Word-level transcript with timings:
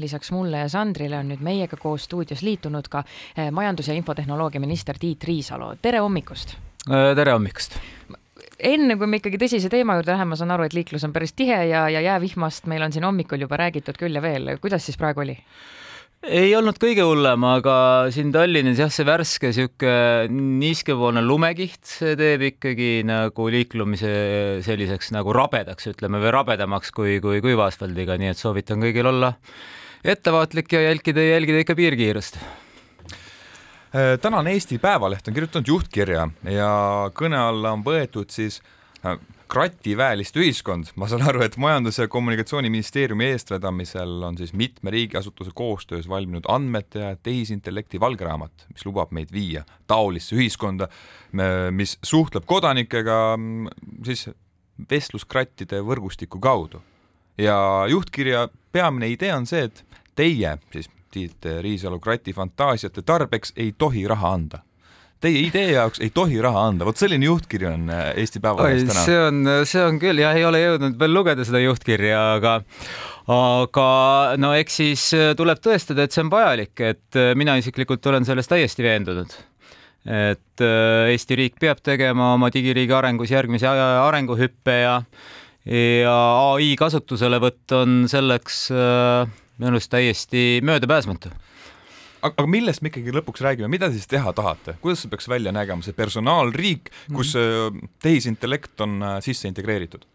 lisaks 0.00 0.32
mulle 0.34 0.64
ja 0.64 0.68
Sandrile 0.72 1.18
on 1.20 1.32
nüüd 1.32 1.44
meiega 1.44 1.78
koos 1.80 2.08
stuudios 2.08 2.42
liitunud 2.46 2.88
ka 2.90 3.04
eh, 3.36 3.50
majandus- 3.54 3.88
ja 3.90 3.98
infotehnoloogia 3.98 4.60
minister 4.60 4.98
Tiit 5.00 5.24
Riisalo, 5.24 5.74
tere 5.82 6.02
hommikust! 6.04 6.56
Äh, 6.90 7.12
tere 7.16 7.36
hommikust! 7.36 7.78
enne 8.64 8.96
kui 8.98 9.08
me 9.10 9.18
ikkagi 9.20 9.38
tõsise 9.40 9.70
teema 9.72 9.96
juurde 9.98 10.12
läheme, 10.14 10.32
ma 10.32 10.38
saan 10.38 10.52
aru, 10.54 10.66
et 10.68 10.76
liiklus 10.76 11.04
on 11.06 11.14
päris 11.14 11.34
tihe 11.36 11.64
ja, 11.70 11.86
ja 11.90 12.02
jäävihmast 12.04 12.68
meil 12.70 12.84
on 12.86 12.94
siin 12.94 13.06
hommikul 13.06 13.42
juba 13.44 13.58
räägitud 13.60 13.98
küll 14.00 14.14
ja 14.14 14.22
veel, 14.24 14.56
kuidas 14.62 14.86
siis 14.86 15.00
praegu 15.00 15.24
oli? 15.24 15.38
ei 16.24 16.54
olnud 16.56 16.78
kõige 16.80 17.04
hullem, 17.04 17.44
aga 17.44 17.74
siin 18.14 18.30
Tallinnas 18.32 18.78
jah, 18.80 18.92
see 18.92 19.04
värske 19.04 19.50
sihuke 19.52 19.94
niiskepoolne 20.32 21.20
lumekiht, 21.24 21.82
see 21.84 22.14
teeb 22.16 22.46
ikkagi 22.48 22.90
nagu 23.04 23.48
liiklumise 23.52 24.14
selliseks 24.64 25.12
nagu 25.12 25.34
rabedaks, 25.36 25.90
ütleme, 25.92 26.22
või 26.22 26.32
rabedamaks 26.38 26.94
kui, 26.96 27.18
kui 27.24 27.44
kuiva 27.44 27.68
asfaldiga, 27.68 28.16
nii 28.20 28.32
et 28.32 28.40
soovitan 28.40 28.80
kõigil 28.84 29.10
olla 29.12 29.34
ettevaatlik 30.04 30.72
ja 30.72 30.80
jälgida, 30.88 31.22
jälgida 31.22 31.64
ikka 31.64 31.74
piirkiirust 31.74 32.38
tänane 34.20 34.52
Eesti 34.52 34.78
Päevaleht 34.78 35.28
on 35.28 35.34
kirjutanud 35.34 35.68
juhtkirja 35.70 36.28
ja 36.50 36.70
kõne 37.14 37.38
alla 37.38 37.70
on 37.76 37.84
võetud 37.86 38.32
siis 38.34 38.58
äh, 39.06 39.18
krativäelist 39.54 40.36
ühiskond, 40.40 40.90
ma 40.98 41.06
saan 41.10 41.22
aru, 41.28 41.42
et 41.44 41.56
Majandus- 41.60 42.00
ja 42.00 42.08
Kommunikatsiooniministeeriumi 42.10 43.28
eestvedamisel 43.34 44.22
on 44.26 44.38
siis 44.38 44.52
mitme 44.52 44.90
riigiasutuse 44.90 45.52
koostöös 45.54 46.08
valminud 46.08 46.48
andmete 46.48 46.98
ja 46.98 47.16
tehisintellekti 47.16 48.00
valgraamat, 48.00 48.66
mis 48.72 48.86
lubab 48.86 49.12
meid 49.14 49.32
viia 49.32 49.64
taolisse 49.86 50.36
ühiskonda, 50.36 50.88
mis 51.70 51.98
suhtleb 52.02 52.48
kodanikega 52.50 53.36
mm, 53.36 53.68
siis 54.06 54.26
vestluskrattide 54.90 55.82
võrgustiku 55.86 56.40
kaudu. 56.42 56.82
Ja 57.38 57.84
juhtkirja 57.90 58.48
peamine 58.72 59.08
idee 59.12 59.34
on 59.34 59.46
see, 59.46 59.68
et 59.68 59.84
teie 60.14 60.58
siis 60.72 60.90
Tiit 61.14 61.46
Riisalu 61.62 62.00
krati 62.02 62.32
fantaasiate 62.34 63.04
tarbeks 63.06 63.52
ei 63.56 63.74
tohi 63.78 64.02
raha 64.10 64.32
anda. 64.34 64.64
Teie 65.22 65.44
idee 65.46 65.70
jaoks 65.72 66.02
ei 66.02 66.10
tohi 66.10 66.40
raha 66.42 66.66
anda, 66.68 66.84
vot 66.84 66.98
selline 67.00 67.28
juhtkiri 67.28 67.68
on 67.70 67.86
äh, 67.88 68.08
Eesti 68.20 68.42
Päevalehes 68.42 68.82
täna. 68.88 69.04
see 69.06 69.20
on, 69.28 69.52
see 69.70 69.84
on 69.84 70.00
küll 70.02 70.20
jah, 70.20 70.34
ei 70.36 70.44
ole 70.44 70.60
jõudnud 70.60 70.98
veel 71.00 71.14
lugeda 71.14 71.46
seda 71.46 71.62
juhtkirja, 71.62 72.18
aga 72.40 72.56
aga 73.32 73.86
no 74.42 74.50
eks 74.58 74.80
siis 74.82 75.06
äh, 75.16 75.30
tuleb 75.38 75.62
tõestada, 75.64 76.04
et 76.04 76.12
see 76.12 76.26
on 76.26 76.34
vajalik, 76.34 76.74
et 76.82 77.20
äh, 77.20 77.30
mina 77.38 77.54
isiklikult 77.62 78.04
olen 78.10 78.26
selles 78.28 78.50
täiesti 78.50 78.84
veendunud. 78.84 79.38
Et 80.04 80.60
Eesti 80.60 81.36
riik 81.38 81.54
peab 81.56 81.78
tegema 81.80 82.34
oma 82.34 82.50
digiriigi 82.52 82.92
arengus 82.92 83.30
järgmise 83.32 83.70
arenguhüppe 83.70 84.74
ja 84.82 84.98
ja 85.64 86.16
ai 86.52 86.74
kasutuselevõtt 86.76 87.72
on 87.78 88.04
selleks 88.10 88.66
minu 88.70 89.70
arust 89.70 89.92
täiesti 89.94 90.60
möödapääsmatu 90.66 91.32
aga 92.24 92.46
millest 92.48 92.82
me 92.82 92.90
ikkagi 92.90 93.12
lõpuks 93.14 93.44
räägime, 93.44 93.68
mida 93.72 93.90
siis 93.92 94.08
teha 94.10 94.32
tahate, 94.36 94.78
kuidas 94.82 95.04
see 95.04 95.12
peaks 95.12 95.28
välja 95.30 95.52
nägema, 95.54 95.84
see 95.84 95.96
personaalriik, 95.96 96.90
kus 97.12 97.34
mm. 97.36 97.94
tehisintellekt 98.04 98.84
on 98.84 98.98
äh, 99.02 99.16
sisse 99.24 99.50
integreeritud? 99.50 100.06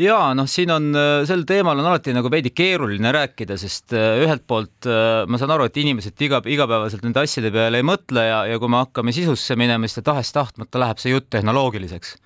ja 0.00 0.18
noh, 0.36 0.48
siin 0.50 0.72
on 0.74 0.90
äh, 0.98 1.22
sel 1.28 1.46
teemal 1.48 1.78
on 1.80 1.86
alati 1.92 2.14
nagu 2.16 2.30
veidi 2.32 2.50
keeruline 2.56 3.12
rääkida, 3.14 3.56
sest 3.60 3.94
ühelt 3.94 4.44
poolt 4.48 4.88
ma 4.90 5.40
saan 5.40 5.54
aru, 5.54 5.68
et 5.70 5.80
inimesed 5.80 6.26
iga, 6.26 6.42
igapäevaselt 6.42 7.06
nende 7.06 7.22
asjade 7.22 7.52
peale 7.54 7.80
ei 7.80 7.86
mõtle 7.86 8.26
ja, 8.26 8.42
ja 8.50 8.60
kui 8.62 8.72
me 8.72 8.82
hakkame 8.82 9.14
sisusse 9.14 9.58
minema, 9.58 9.88
siis 9.88 10.04
tahes-tahtmata 10.06 10.82
läheb 10.82 11.02
see 11.02 11.14
jutt 11.14 11.30
tehnoloogiliseks 11.32 12.16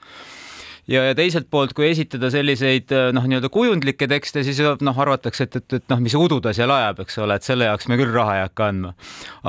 ja, 0.91 1.05
ja 1.11 1.17
teiselt 1.17 1.49
poolt, 1.53 1.73
kui 1.77 1.89
esitada 1.91 2.31
selliseid 2.33 2.93
äh, 2.95 3.09
noh, 3.15 3.27
nii-öelda 3.29 3.51
kujundlikke 3.53 4.09
tekste, 4.11 4.43
siis 4.47 4.61
noh, 4.85 5.01
arvatakse, 5.05 5.47
et, 5.47 5.59
et, 5.61 5.79
et 5.81 5.87
noh, 5.93 6.03
mis 6.03 6.17
udu 6.19 6.41
ta 6.45 6.55
seal 6.57 6.73
ajab, 6.75 7.05
eks 7.05 7.21
ole, 7.23 7.39
et 7.39 7.47
selle 7.47 7.69
jaoks 7.69 7.89
me 7.91 7.99
küll 8.01 8.13
raha 8.15 8.39
ei 8.39 8.45
hakka 8.47 8.71
andma. 8.73 8.93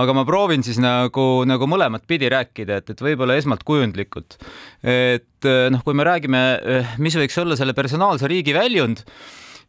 aga 0.03 0.15
ma 0.17 0.25
proovin 0.27 0.65
siis 0.65 0.79
nagu, 0.83 1.27
nagu 1.49 1.69
mõlemat 1.69 2.05
pidi 2.09 2.29
rääkida, 2.31 2.81
et, 2.81 2.93
et 2.93 3.05
võib-olla 3.05 3.37
esmalt 3.39 3.65
kujundlikult. 3.67 4.37
et 4.85 5.49
äh, 5.49 5.67
noh, 5.73 5.83
kui 5.85 5.97
me 5.97 6.07
räägime, 6.07 6.43
äh, 6.61 6.97
mis 7.01 7.17
võiks 7.19 7.39
olla 7.41 7.57
selle 7.59 7.77
personaalse 7.77 8.29
riigi 8.31 8.55
väljund 8.57 9.05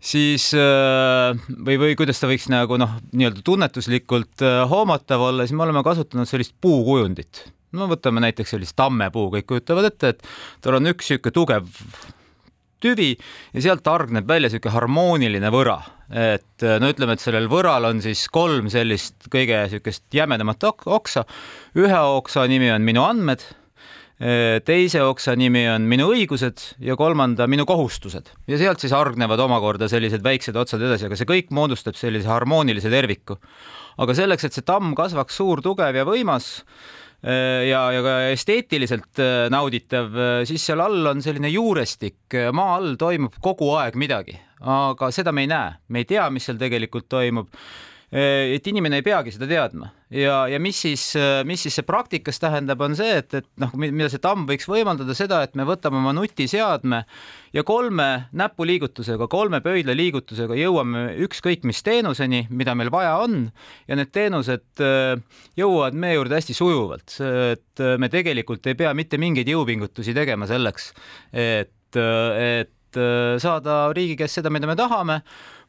siis 0.03 0.49
või, 0.51 1.77
või 1.79 1.93
kuidas 1.95 2.19
ta 2.19 2.27
võiks 2.27 2.49
nagu 2.51 2.75
noh, 2.75 2.97
nii-öelda 3.15 3.45
tunnetuslikult 3.47 4.43
hoomatav 4.67 5.23
olla, 5.29 5.47
siis 5.47 5.55
me 5.55 5.63
oleme 5.63 5.85
kasutanud 5.87 6.27
sellist 6.27 6.57
puukujundit 6.59 7.45
no 7.77 7.89
võtame 7.91 8.23
näiteks 8.25 8.55
sellist 8.57 8.77
tammepuu, 8.79 9.31
kõik 9.37 9.49
kujutavad 9.49 9.89
ette, 9.91 10.15
et 10.15 10.27
tal 10.65 10.79
on 10.79 10.93
üks 10.93 11.13
niisugune 11.13 11.37
tugev 11.37 11.71
tüvi 12.83 13.13
ja 13.55 13.65
sealt 13.69 13.87
hargneb 13.87 14.29
välja 14.29 14.51
niisugune 14.51 14.75
harmooniline 14.75 15.53
võra, 15.55 15.79
et 16.11 16.67
no 16.83 16.91
ütleme, 16.93 17.17
et 17.17 17.25
sellel 17.25 17.49
võral 17.53 17.89
on 17.89 18.03
siis 18.05 18.27
kolm 18.33 18.69
sellist 18.73 19.31
kõige 19.33 19.65
niisugust 19.65 20.07
jämedamat 20.15 20.69
oksa. 20.69 21.25
ühe 21.79 22.07
oksa 22.19 22.47
nimi 22.51 22.71
on 22.75 22.87
minu 22.87 23.05
andmed, 23.07 23.45
teise 24.67 25.03
oksa 25.03 25.35
nimi 25.39 25.65
on 25.67 25.87
minu 25.91 26.07
õigused 26.13 26.63
ja 26.85 26.95
kolmanda 26.99 27.49
minu 27.51 27.65
kohustused 27.67 28.29
ja 28.47 28.59
sealt 28.61 28.83
siis 28.83 28.95
hargnevad 28.95 29.41
omakorda 29.43 29.89
sellised 29.91 30.23
väiksed 30.23 30.57
otsad 30.57 30.83
edasi, 30.85 31.09
aga 31.09 31.19
see 31.19 31.27
kõik 31.27 31.51
moodustab 31.51 31.99
sellise 31.99 32.31
harmoonilise 32.31 32.91
terviku. 32.93 33.39
aga 33.99 34.15
selleks, 34.15 34.45
et 34.45 34.55
see 34.55 34.65
tamm 34.65 34.95
kasvaks 34.97 35.37
suur, 35.37 35.61
tugev 35.61 35.97
ja 35.97 36.05
võimas 36.07 36.63
ja, 37.23 37.85
ja 37.95 38.03
ka 38.03 38.17
esteetiliselt 38.33 39.23
äh, 39.23 39.47
nauditav, 39.53 40.11
äh, 40.17 40.41
siis 40.49 40.65
seal 40.67 40.83
all 40.83 41.07
on 41.13 41.23
selline 41.23 41.53
juurestik, 41.53 42.35
maa 42.55 42.77
all 42.81 42.97
toimub 42.99 43.39
kogu 43.43 43.71
aeg 43.79 43.99
midagi, 44.01 44.35
aga 44.63 45.13
seda 45.15 45.35
me 45.35 45.47
ei 45.47 45.53
näe, 45.53 45.79
me 45.89 46.03
ei 46.03 46.11
tea, 46.11 46.27
mis 46.35 46.49
seal 46.49 46.59
tegelikult 46.61 47.07
toimub. 47.13 47.53
Äh, 47.53 47.92
et 48.13 48.67
inimene 48.69 48.99
ei 49.01 49.05
peagi 49.05 49.33
seda 49.33 49.47
teadma. 49.49 49.87
Ja, 50.13 50.43
ja 50.51 50.59
mis 50.61 50.77
siis, 50.85 51.07
äh, 51.17 51.41
mis 51.49 51.63
siis 51.65 51.79
see 51.79 51.87
praktikas 51.89 52.37
tähendab, 52.43 52.83
on 52.85 52.93
see, 52.97 53.15
et, 53.23 53.33
et 53.39 53.47
noh, 53.63 53.73
mida 53.81 54.11
see 54.13 54.21
tamm 54.21 54.45
võiks 54.49 54.69
võimaldada 54.69 55.17
seda, 55.17 55.39
et 55.47 55.57
me 55.57 55.65
võtame 55.65 55.97
oma 55.97 56.13
nutiseadme 56.13 56.99
ja 57.57 57.65
kolme 57.65 58.09
näpuliigutusega, 58.37 59.31
kolme 59.33 59.63
pöidla 59.65 59.97
liigutusega 59.97 60.59
jõuame 60.61 61.07
ükskõik 61.25 61.65
mis 61.69 61.81
teenuseni, 61.87 62.43
mida 62.53 62.77
meil 62.77 62.93
vaja 62.93 63.15
on 63.25 63.47
ja 63.89 63.97
need 63.97 64.13
teenused 64.13 64.85
äh, 64.85 65.17
jõuavad 65.57 65.97
meie 65.97 66.19
juurde 66.19 66.37
hästi 66.37 66.59
sujuvalt, 66.59 67.17
et 67.23 67.87
me 67.97 68.13
tegelikult 68.13 68.69
ei 68.69 68.77
pea 68.77 68.93
mitte 68.97 69.17
mingeid 69.21 69.49
jõupingutusi 69.49 70.13
tegema 70.17 70.45
selleks, 70.51 70.93
et, 71.33 71.97
et 71.97 73.01
saada 73.41 73.87
riigi 73.97 74.19
käest 74.21 74.43
seda, 74.43 74.53
mida 74.53 74.69
me 74.69 74.77
tahame 74.77 75.23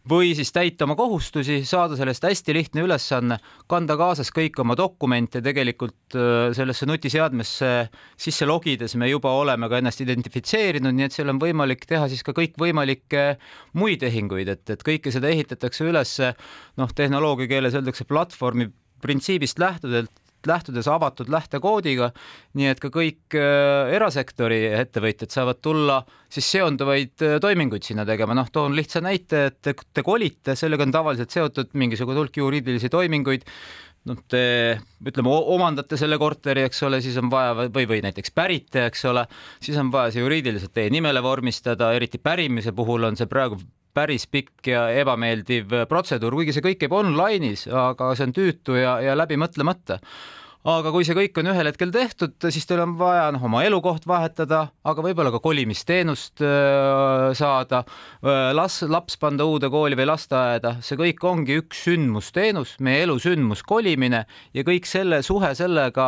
või 0.09 0.33
siis 0.35 0.51
täita 0.51 0.83
oma 0.87 0.95
kohustusi, 0.99 1.61
saada 1.67 1.95
sellest 1.99 2.25
hästi 2.27 2.55
lihtne 2.55 2.83
ülesanne, 2.83 3.37
kanda 3.71 3.95
kaasas 3.99 4.31
kõik 4.35 4.59
oma 4.63 4.75
dokumente, 4.79 5.41
tegelikult 5.45 6.17
äh, 6.17 6.49
sellesse 6.55 6.87
nutiseadmesse 6.89 7.71
sisse 8.19 8.47
logides 8.49 8.97
me 8.99 9.09
juba 9.11 9.31
oleme 9.39 9.69
ka 9.71 9.79
ennast 9.79 10.03
identifitseerinud, 10.03 10.95
nii 10.95 11.07
et 11.07 11.15
seal 11.15 11.31
on 11.33 11.41
võimalik 11.41 11.87
teha 11.89 12.09
siis 12.11 12.25
ka 12.25 12.35
kõikvõimalikke 12.37 13.25
muid 13.79 14.03
tehinguid, 14.03 14.51
et, 14.55 14.75
et 14.75 14.83
kõike 14.83 15.13
seda 15.13 15.31
ehitatakse 15.31 15.87
üles, 15.87 16.17
noh, 16.79 16.95
tehnoloogia 16.95 17.51
keeles 17.55 17.77
öeldakse 17.77 18.07
platvormi 18.09 18.69
printsiibist 19.03 19.59
lähtuvalt 19.59 20.22
lähtudes 20.49 20.87
avatud 20.91 21.29
lähtekoodiga, 21.33 22.11
nii 22.59 22.71
et 22.71 22.81
ka 22.83 22.91
kõik 22.93 23.37
äh, 23.37 23.93
erasektori 23.95 24.65
ettevõtjad 24.79 25.33
saavad 25.33 25.61
tulla 25.63 26.01
siis 26.33 26.49
seonduvaid 26.55 27.25
äh, 27.25 27.37
toiminguid 27.43 27.85
sinna 27.85 28.05
tegema, 28.07 28.35
noh, 28.37 28.49
toon 28.53 28.75
lihtsa 28.77 29.03
näite, 29.03 29.47
et 29.51 29.61
te, 29.61 29.75
te 29.93 30.05
kolite, 30.05 30.57
sellega 30.59 30.87
on 30.87 30.93
tavaliselt 30.95 31.33
seotud 31.33 31.73
mingisugune 31.79 32.21
hulk 32.21 32.39
juriidilisi 32.41 32.91
toiminguid, 32.93 33.45
noh, 34.09 34.19
te 34.29 34.43
ütleme, 35.05 35.31
omandate 35.55 35.99
selle 35.99 36.17
korteri, 36.21 36.65
eks 36.67 36.83
ole, 36.87 36.99
siis 37.03 37.17
on 37.21 37.29
vaja 37.31 37.55
või, 37.67 37.87
või 37.89 38.01
näiteks 38.05 38.33
pärite, 38.35 38.87
eks 38.89 39.05
ole, 39.11 39.25
siis 39.63 39.77
on 39.79 39.93
vaja 39.93 40.13
see 40.13 40.25
juriidiliselt 40.25 40.73
teie 40.75 40.91
nimele 40.93 41.23
vormistada, 41.23 41.93
eriti 41.95 42.21
pärimise 42.21 42.75
puhul 42.75 43.09
on 43.09 43.19
see 43.19 43.29
praegu 43.31 43.61
päris 43.93 44.25
pikk 44.25 44.71
ja 44.71 44.87
ebameeldiv 44.97 45.73
protseduur, 45.89 46.39
kuigi 46.39 46.55
see 46.55 46.65
kõik 46.65 46.79
käib 46.81 46.95
online'is, 46.97 47.67
aga 47.69 48.13
see 48.17 48.25
on 48.25 48.33
tüütu 48.35 48.79
ja, 48.79 48.97
ja 49.05 49.17
läbi 49.17 49.37
mõtlemata 49.37 49.99
aga 50.63 50.93
kui 50.95 51.03
see 51.03 51.15
kõik 51.17 51.39
on 51.41 51.49
ühel 51.51 51.67
hetkel 51.67 51.91
tehtud, 51.91 52.37
siis 52.53 52.65
teil 52.67 52.81
on 52.85 52.95
vaja 52.99 53.25
noh, 53.35 53.43
oma 53.49 53.63
elukoht 53.67 54.05
vahetada, 54.07 54.61
aga 54.87 55.03
võib-olla 55.03 55.33
ka 55.33 55.41
kolimisteenust 55.43 56.43
äh, 56.45 57.33
saada, 57.35 57.83
äh, 58.23 58.53
las 58.55 58.79
laps 58.87 59.19
panda 59.19 59.47
uude 59.49 59.67
kooli 59.73 59.99
või 59.99 60.07
lasteaeda, 60.07 60.77
see 60.85 60.99
kõik 60.99 61.23
ongi 61.27 61.59
üks 61.59 61.83
sündmusteenus, 61.89 62.77
meie 62.83 63.03
elu 63.03 63.19
sündmus, 63.19 63.65
kolimine 63.67 64.23
ja 64.55 64.63
kõik 64.67 64.87
selle 64.87 65.19
suhe 65.25 65.51
sellega 65.59 66.07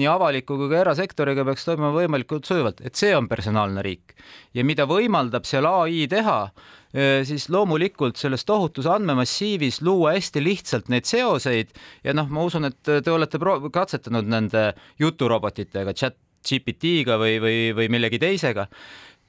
nii 0.00 0.08
avaliku 0.08 0.56
kui 0.56 0.72
ka 0.72 0.80
erasektoriga 0.86 1.44
peaks 1.48 1.68
toimuma 1.68 1.92
võimalikult 1.98 2.48
sujuvalt, 2.48 2.80
et 2.80 2.96
see 2.96 3.12
on 3.16 3.28
personaalne 3.28 3.84
riik. 3.84 4.16
Ja 4.56 4.64
mida 4.64 4.88
võimaldab 4.88 5.44
seal 5.48 5.68
ai 5.68 6.06
teha 6.10 6.40
siis 6.90 7.44
loomulikult 7.52 8.18
selles 8.18 8.42
tohutus 8.48 8.88
andmemassiivis 8.90 9.80
luua 9.86 10.16
hästi 10.16 10.42
lihtsalt 10.42 10.88
neid 10.90 11.06
seoseid 11.06 11.70
ja 12.04 12.14
noh, 12.16 12.26
ma 12.26 12.42
usun, 12.48 12.66
et 12.66 12.80
te 12.82 13.12
olete 13.12 13.38
katsetanud 13.72 14.26
nende 14.26 14.64
juturobotitega, 14.98 15.94
chat 15.94 16.18
GPT-ga 16.40 17.18
või, 17.20 17.36
või, 17.42 17.56
või 17.76 17.88
millegi 17.92 18.18
teisega 18.18 18.66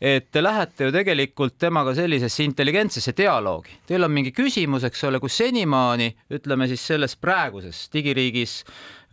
et 0.01 0.31
te 0.33 0.41
lähete 0.41 0.87
ju 0.87 0.93
tegelikult 0.95 1.59
temaga 1.61 1.93
sellisesse 1.93 2.41
intelligentsesse 2.47 3.13
dialoogi. 3.17 3.75
Teil 3.85 4.01
on 4.07 4.13
mingi 4.15 4.33
küsimus, 4.33 4.85
eks 4.87 5.03
ole, 5.05 5.19
kus 5.21 5.37
senimaani 5.43 6.09
ütleme 6.33 6.65
siis 6.71 6.81
selles 6.89 7.13
praeguses 7.21 7.83
digiriigis 7.93 8.55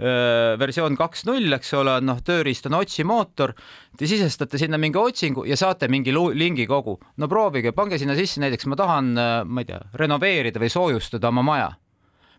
öö, 0.01 0.57
versioon 0.61 0.97
kaks 0.97 1.27
null, 1.29 1.53
eks 1.59 1.75
ole, 1.77 1.99
noh, 2.01 2.23
tööriist 2.25 2.71
on 2.71 2.79
otsimootor. 2.81 3.53
Te 3.99 4.09
sisestate 4.09 4.61
sinna 4.61 4.81
mingi 4.81 4.97
otsingu 5.01 5.45
ja 5.49 5.59
saate 5.61 5.91
mingi 5.93 6.15
lingi 6.15 6.67
kogu. 6.67 6.97
no 7.17 7.29
proovige, 7.29 7.73
pange 7.77 7.99
sinna 7.99 8.17
sisse 8.17 8.41
näiteks, 8.41 8.67
ma 8.67 8.77
tahan, 8.81 9.13
ma 9.45 9.61
ei 9.61 9.69
tea, 9.69 9.83
renoveerida 10.01 10.63
või 10.63 10.73
soojustada 10.73 11.29
oma 11.29 11.45
maja 11.45 11.69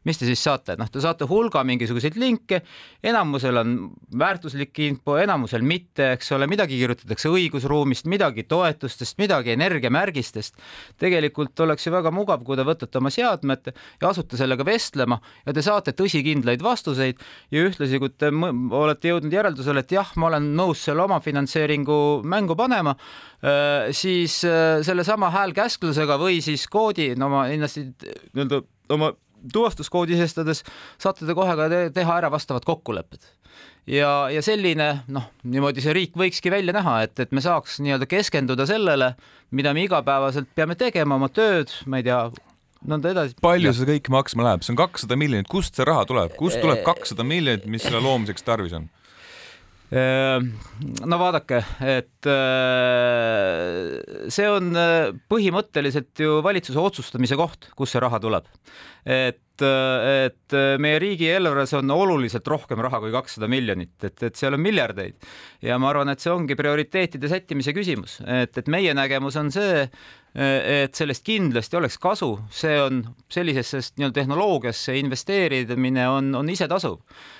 mis 0.07 0.19
te 0.19 0.27
siis 0.27 0.41
saate, 0.43 0.75
noh, 0.79 0.89
te 0.91 1.01
saate 1.03 1.27
hulga 1.29 1.63
mingisuguseid 1.67 2.17
linke, 2.19 2.61
enamusel 3.03 3.59
on 3.61 3.75
väärtuslik 4.19 4.79
info, 4.85 5.17
enamusel 5.19 5.63
mitte, 5.65 6.13
eks 6.15 6.31
ole, 6.37 6.47
midagi 6.51 6.79
kirjutatakse 6.79 7.31
õigusruumist, 7.33 8.07
midagi 8.11 8.45
toetustest, 8.49 9.17
midagi 9.19 9.53
energiamärgistest. 9.55 10.59
tegelikult 10.99 11.59
oleks 11.65 11.87
ju 11.87 11.93
väga 11.93 12.11
mugav, 12.15 12.43
kui 12.45 12.57
te 12.57 12.65
võtate 12.67 12.99
oma 12.99 13.11
seadmed 13.13 13.71
ja 13.71 14.09
asute 14.09 14.37
sellega 14.39 14.65
vestlema 14.65 15.19
ja 15.45 15.53
te 15.55 15.63
saate 15.65 15.93
tõsikindlaid 15.97 16.63
vastuseid 16.63 17.19
ja 17.51 17.65
ühtlasi, 17.67 17.99
kui 17.99 18.11
te 18.15 18.31
olete 18.31 19.13
jõudnud 19.13 19.33
järeldusele, 19.33 19.83
et 19.83 19.95
jah, 19.95 20.11
ma 20.15 20.29
olen 20.31 20.51
nõus 20.57 20.83
selle 20.87 21.03
omafinantseeringu 21.05 21.99
mängu 22.29 22.55
panema, 22.59 22.95
äh, 23.43 23.89
siis 23.95 24.41
äh, 24.47 24.79
sellesama 24.85 25.31
häälkäsklusega 25.35 26.19
või 26.21 26.39
siis 26.45 26.67
koodi, 26.71 27.11
no 27.19 27.31
ma 27.31 27.47
kindlasti 27.51 27.87
nii-öelda 28.33 28.63
oma 28.95 29.13
tuvastuskoodi 29.53 30.17
sisestades 30.17 30.63
saate 31.01 31.27
te 31.27 31.35
kohe 31.37 31.55
ka 31.57 31.69
te 31.71 31.83
teha 31.95 32.17
ära 32.21 32.31
vastavad 32.31 32.65
kokkulepped. 32.67 33.21
ja, 33.87 34.29
ja 34.33 34.41
selline 34.45 34.89
noh, 35.07 35.29
niimoodi 35.43 35.83
see 35.83 35.95
riik 35.95 36.17
võikski 36.19 36.51
välja 36.53 36.75
näha, 36.75 36.99
et, 37.07 37.17
et 37.19 37.31
me 37.35 37.43
saaks 37.43 37.79
nii-öelda 37.83 38.09
keskenduda 38.09 38.67
sellele, 38.69 39.13
mida 39.51 39.73
me 39.73 39.87
igapäevaselt 39.87 40.51
peame 40.55 40.77
tegema, 40.79 41.17
oma 41.17 41.31
tööd, 41.33 41.73
ma 41.89 42.01
ei 42.01 42.07
tea, 42.07 42.21
nõnda 42.87 43.13
edasi. 43.15 43.35
palju 43.43 43.73
see 43.75 43.89
kõik 43.89 44.11
maksma 44.13 44.45
läheb, 44.49 44.63
see 44.63 44.75
on 44.75 44.79
kakssada 44.79 45.17
miljonit, 45.19 45.49
kust 45.51 45.75
see 45.79 45.87
raha 45.87 46.05
tuleb, 46.09 46.35
kust 46.39 46.61
tuleb 46.61 46.83
kakssada 46.85 47.25
miljonit, 47.27 47.67
mis 47.67 47.85
selle 47.85 48.03
loomiseks 48.03 48.45
tarvis 48.45 48.75
on? 48.77 48.89
Ehm, 49.89 50.51
no 51.09 51.17
vaadake, 51.17 51.63
et 51.81 52.27
äh, 52.29 53.95
see 54.29 54.45
on 54.45 54.69
äh, 54.77 55.09
põhimõtteliselt 55.31 56.21
ju 56.21 56.39
valitsuse 56.45 56.77
otsustamise 56.81 57.37
koht, 57.39 57.71
kust 57.77 57.95
see 57.95 58.03
raha 58.03 58.19
tuleb. 58.21 58.45
et, 59.05 59.41
äh, 59.65 60.29
et 60.29 60.57
meie 60.81 60.99
riigieelarves 61.01 61.75
on 61.79 61.91
oluliselt 61.93 62.47
rohkem 62.49 62.81
raha 62.85 63.01
kui 63.03 63.13
kakssada 63.13 63.49
miljonit, 63.51 63.95
et, 64.03 64.17
et 64.23 64.39
seal 64.39 64.57
on 64.57 64.63
miljardeid. 64.63 65.19
Ja 65.65 65.77
ma 65.81 65.91
arvan, 65.93 66.11
et 66.13 66.23
see 66.23 66.33
ongi 66.33 66.57
prioriteetide 66.59 67.31
sättimise 67.31 67.75
küsimus, 67.75 68.19
et, 68.25 68.57
et 68.57 68.71
meie 68.71 68.95
nägemus 68.97 69.37
on 69.39 69.51
see, 69.53 69.85
et 70.35 70.93
sellest 70.93 71.23
kindlasti 71.25 71.77
oleks 71.79 71.97
kasu, 72.01 72.35
see 72.53 72.75
on 72.81 73.01
sellisesse 73.31 73.95
nii-öelda 73.97 74.13
tehnoloogiasse 74.19 74.93
investeerimine 74.99 76.05
on, 76.09 76.29
on 76.37 76.49
isetasuv. 76.53 76.99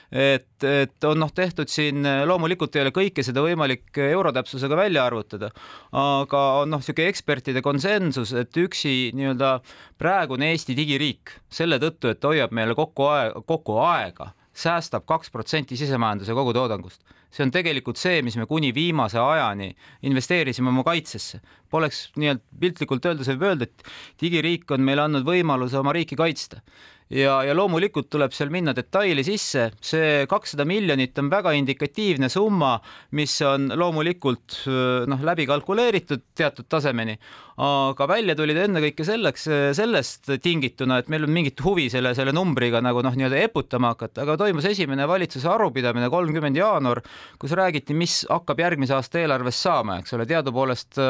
et, 0.09 0.63
et 0.65 1.05
on 1.05 1.19
noh, 1.21 1.29
tehtud 1.29 1.69
siin 1.69 2.01
loomulikult 2.25 2.75
ei 2.75 2.81
ole 2.81 2.93
kõike 2.95 3.21
seda 3.21 3.43
võimalik 3.45 3.93
eurotäpsusega 4.01 4.77
välja 4.79 5.03
arvutada, 5.05 5.51
aga 5.93 6.41
on 6.63 6.73
noh, 6.73 6.81
niisugune 6.81 7.11
ekspertide 7.13 7.61
konsensus, 7.61 8.33
et 8.33 8.57
üksi 8.57 9.11
nii-öelda 9.13 9.59
praegune 10.01 10.49
Eesti 10.49 10.73
digiriik 10.73 11.35
selle 11.45 11.77
tõttu, 12.09 12.17
et 12.17 12.29
hoiab 12.33 12.55
meile 12.55 12.75
kokku 12.77 13.07
aega, 13.09 13.41
kokku 13.47 13.79
aega 13.85 14.33
säästab 14.59 15.05
kaks 15.07 15.31
protsenti 15.31 15.77
sisemajanduse 15.79 16.33
kogutoodangust. 16.35 17.01
see 17.29 17.45
on 17.45 17.51
tegelikult 17.53 17.99
see, 18.01 18.23
mis 18.25 18.35
me 18.37 18.47
kuni 18.49 18.71
viimase 18.73 19.19
ajani 19.21 19.75
investeerisime 20.01 20.71
oma 20.71 20.83
kaitsesse. 20.83 21.39
Poleks 21.69 22.07
nii-öelda 22.17 22.41
piltlikult 22.59 23.05
öeldes 23.05 23.29
võib 23.29 23.43
öelda, 23.45 23.67
et 23.69 23.83
digiriik 24.21 24.71
on 24.73 24.81
meile 24.81 25.05
andnud 25.05 25.27
võimaluse 25.27 25.77
oma 25.77 25.93
riiki 25.93 26.17
kaitsta 26.17 26.63
ja, 27.09 27.39
ja 27.43 27.55
loomulikult 27.57 28.09
tuleb 28.13 28.33
seal 28.35 28.51
minna 28.53 28.73
detaili 28.77 29.23
sisse, 29.25 29.69
see 29.81 30.25
kakssada 30.29 30.65
miljonit 30.69 31.17
on 31.21 31.29
väga 31.31 31.53
indikatiivne 31.57 32.29
summa, 32.29 32.75
mis 33.17 33.33
on 33.45 33.69
loomulikult 33.79 34.61
noh, 35.09 35.23
läbi 35.25 35.47
kalkuleeritud 35.49 36.29
teatud 36.37 36.69
tasemeni, 36.69 37.17
aga 37.59 38.05
välja 38.07 38.35
tulid 38.39 38.59
ennekõike 38.61 39.03
selleks, 39.03 39.47
sellest 39.75 40.29
tingituna, 40.43 40.99
et 41.01 41.09
meil 41.11 41.25
on 41.27 41.33
mingit 41.33 41.59
huvi 41.65 41.89
selle, 41.91 42.13
selle 42.15 42.33
numbriga 42.35 42.79
nagu 42.83 43.01
noh, 43.03 43.15
nii-öelda 43.17 43.41
eputama 43.49 43.93
hakata, 43.95 44.23
aga 44.23 44.37
toimus 44.39 44.69
esimene 44.69 45.07
valitsuse 45.09 45.49
arupidamine, 45.51 46.07
kolmkümmend 46.13 46.59
jaanuar, 46.59 47.01
kus 47.41 47.55
räägiti, 47.57 47.97
mis 47.97 48.21
hakkab 48.29 48.61
järgmise 48.63 48.95
aasta 48.95 49.23
eelarves 49.23 49.59
saama, 49.65 49.99
eks 49.99 50.15
ole, 50.15 50.27
teadupoolest 50.29 51.01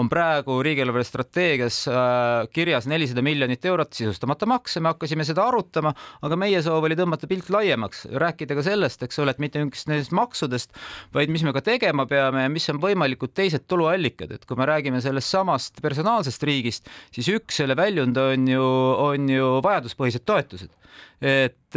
on 0.00 0.10
praegu 0.10 0.58
riigieelarve 0.64 1.04
strateegias 1.06 1.84
kirjas 2.54 2.88
nelisada 2.90 3.22
miljonit 3.22 3.64
eurot 3.68 3.92
sisustamata 3.94 4.48
makse, 4.50 4.82
me 4.82 4.90
hakkasime 4.94 5.26
seda 5.26 5.33
arutama, 5.42 5.94
aga 6.24 6.38
meie 6.40 6.60
soov 6.64 6.86
oli 6.88 6.98
tõmmata 6.98 7.28
pilt 7.30 7.50
laiemaks, 7.52 8.04
rääkida 8.12 8.56
ka 8.58 8.64
sellest, 8.66 9.02
eks 9.06 9.20
ole, 9.22 9.34
et 9.34 9.42
mitte 9.42 9.62
üksnes 9.64 10.10
maksudest, 10.14 10.74
vaid 11.14 11.32
mis 11.32 11.44
me 11.46 11.54
ka 11.56 11.64
tegema 11.64 12.06
peame 12.10 12.46
ja 12.46 12.52
mis 12.52 12.68
on 12.72 12.80
võimalikud 12.82 13.34
teised 13.34 13.66
tuluallikad, 13.70 14.32
et 14.34 14.46
kui 14.48 14.58
me 14.58 14.68
räägime 14.68 15.02
sellest 15.04 15.32
samast 15.34 15.82
personaalsest 15.84 16.46
riigist, 16.46 16.88
siis 17.14 17.30
üks 17.34 17.60
selle 17.62 17.76
väljund 17.78 18.18
on 18.20 18.48
ju, 18.48 18.64
on 19.08 19.28
ju 19.30 19.52
vajaduspõhised 19.64 20.26
toetused. 20.26 20.70
et 21.24 21.76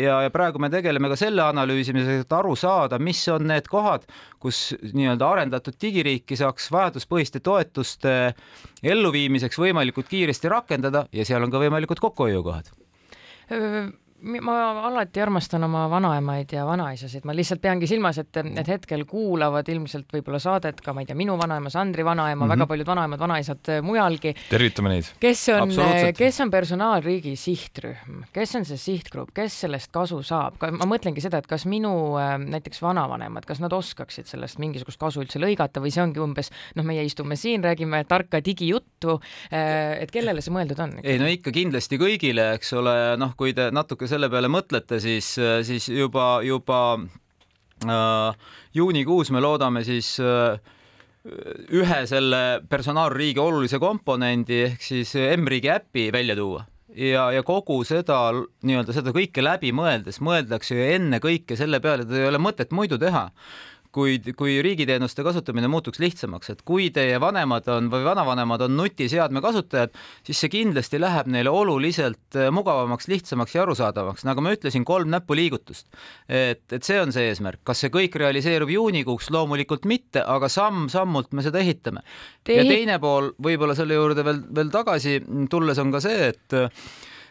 ja, 0.00 0.20
ja 0.24 0.30
praegu 0.32 0.60
me 0.62 0.70
tegeleme 0.72 1.10
ka 1.12 1.18
selle 1.18 1.42
analüüsimisega, 1.44 2.24
et 2.24 2.36
aru 2.36 2.54
saada, 2.56 2.98
mis 3.02 3.20
on 3.32 3.46
need 3.50 3.68
kohad, 3.70 4.06
kus 4.40 4.74
nii-öelda 4.92 5.28
arendatud 5.28 5.76
digiriiki 5.80 6.38
saaks 6.38 6.70
vajaduspõhiste 6.72 7.42
toetuste 7.44 8.34
elluviimiseks 8.82 9.60
võimalikult 9.60 10.08
kiiresti 10.10 10.52
rakendada 10.52 11.06
ja 11.12 11.26
seal 11.28 11.44
on 11.44 11.52
ka 11.52 11.62
võimalikud 11.64 12.00
kokkuhoiukohad 12.00 12.72
Uh, 13.50 13.90
ma 14.24 14.86
alati 14.88 15.20
armastan 15.20 15.64
oma 15.66 15.84
vanaemaid 15.90 16.52
ja 16.56 16.64
vanaisasid, 16.66 17.24
ma 17.28 17.34
lihtsalt 17.36 17.60
peangi 17.62 17.88
silmas, 17.88 18.18
et, 18.22 18.36
et 18.44 18.68
hetkel 18.68 19.04
kuulavad 19.08 19.68
ilmselt 19.68 20.12
võib-olla 20.14 20.40
saadet 20.42 20.80
ka, 20.84 20.94
ma 20.96 21.04
ei 21.04 21.08
tea, 21.08 21.16
minu 21.18 21.36
vanaema, 21.40 21.70
Sandri 21.72 22.04
vanaema 22.04 22.34
mm, 22.34 22.44
-hmm. 22.44 22.54
väga 22.54 22.66
paljud 22.70 22.86
vanaemad, 22.86 23.20
vanaisad 23.20 23.72
mujalgi. 23.82 24.34
tervitame 24.50 24.94
neid. 24.94 25.10
kes 25.20 25.48
on, 25.56 25.74
kes 26.16 26.40
on 26.40 26.50
personaalriigi 26.50 27.36
sihtrühm, 27.36 28.24
kes 28.32 28.56
on 28.56 28.64
see 28.64 28.80
sihtgrupp, 28.80 29.34
kes 29.34 29.60
sellest 29.66 29.92
kasu 29.92 30.22
saab, 30.22 30.56
ma 30.60 30.88
mõtlengi 30.88 31.20
seda, 31.20 31.38
et 31.38 31.46
kas 31.50 31.66
minu 31.66 31.94
näiteks 32.46 32.82
vanavanemad, 32.82 33.44
kas 33.44 33.60
nad 33.60 33.72
oskaksid 33.72 34.26
sellest 34.30 34.58
mingisugust 34.58 35.00
kasu 35.00 35.24
üldse 35.24 35.42
lõigata 35.42 35.82
või 35.84 35.92
see 35.94 36.02
ongi 36.02 36.22
umbes, 36.22 36.50
noh, 36.74 36.86
meie 36.86 37.04
istume 37.04 37.36
siin, 37.36 37.64
räägime 37.64 38.04
tarka 38.08 38.40
digijuttu, 38.44 39.20
et 39.50 40.10
kellele 40.10 40.40
see 40.40 40.54
mõeldud 40.54 40.80
on? 40.80 40.98
ei 41.02 41.18
no 41.20 41.28
ikka 41.28 41.52
kindlasti 41.54 41.98
kõigile, 42.00 42.52
eks 42.58 42.72
ole, 42.78 42.94
noh, 43.20 43.34
kui 43.36 43.52
te 43.56 43.68
natuke 43.74 44.08
selle 44.14 44.30
peale 44.32 44.50
mõtlete, 44.52 45.00
siis, 45.02 45.34
siis 45.66 45.90
juba, 45.90 46.38
juba 46.46 46.80
äh, 47.84 48.46
juunikuus 48.74 49.32
me 49.34 49.42
loodame 49.42 49.84
siis 49.86 50.14
äh, 50.22 50.54
ühe 51.74 52.04
selle 52.08 52.44
personaalriigi 52.68 53.40
olulise 53.40 53.80
komponendi 53.82 54.60
ehk 54.68 54.84
siis 54.84 55.14
M-riigi 55.16 55.72
äpi 55.72 56.10
välja 56.14 56.36
tuua. 56.38 56.64
Ja, 56.94 57.26
ja 57.34 57.42
kogu 57.42 57.80
seda 57.82 58.28
nii-öelda 58.62 58.94
seda 58.94 59.10
kõike 59.10 59.42
läbi 59.42 59.72
mõeldes 59.74 60.20
mõeldakse 60.22 60.76
ju 60.76 60.84
ennekõike 60.94 61.56
selle 61.58 61.80
peale, 61.82 62.04
et 62.04 62.12
ei 62.14 62.28
ole 62.28 62.38
mõtet 62.38 62.70
muidu 62.76 63.00
teha 63.02 63.24
kui, 63.94 64.18
kui 64.36 64.56
riigiteenuste 64.64 65.24
kasutamine 65.26 65.68
muutuks 65.70 66.00
lihtsamaks, 66.02 66.50
et 66.52 66.62
kui 66.66 66.88
teie 66.94 67.20
vanemad 67.22 67.68
on 67.72 67.90
või 67.92 68.04
vanavanemad 68.06 68.66
on 68.66 68.76
nutiseadme 68.78 69.42
kasutajad, 69.44 69.94
siis 70.26 70.42
see 70.42 70.52
kindlasti 70.52 71.00
läheb 71.02 71.30
neile 71.32 71.52
oluliselt 71.54 72.38
äh, 72.38 72.50
mugavamaks, 72.54 73.08
lihtsamaks 73.12 73.54
ja 73.56 73.64
arusaadavaks, 73.64 74.26
nagu 74.28 74.44
ma 74.44 74.54
ütlesin, 74.56 74.86
kolm 74.88 75.12
näpuliigutust. 75.14 75.86
et, 76.28 76.64
et 76.72 76.82
see 76.82 77.00
on 77.00 77.14
see 77.14 77.30
eesmärk, 77.30 77.62
kas 77.64 77.84
see 77.84 77.92
kõik 77.94 78.18
realiseerub 78.20 78.70
juunikuuks, 78.74 79.30
loomulikult 79.34 79.88
mitte, 79.90 80.24
aga 80.26 80.50
samm-sammult 80.50 81.32
me 81.32 81.46
seda 81.46 81.62
ehitame 81.62 82.04
Te. 82.44 82.58
ja 82.58 82.66
teine 82.68 82.98
pool 83.02 83.32
võib-olla 83.42 83.76
selle 83.78 83.96
juurde 83.96 84.24
veel, 84.26 84.44
veel 84.54 84.70
tagasi 84.74 85.20
tulles 85.50 85.78
on 85.80 85.94
ka 85.94 86.02
see, 86.04 86.30
et 86.32 86.60